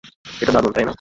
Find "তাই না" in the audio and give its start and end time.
0.71-0.89